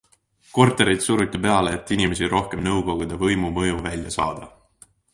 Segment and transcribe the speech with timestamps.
[0.53, 4.53] Kortereid suruti peale, et inimesi rohkem nõukogude võimu mõjuvälja saada.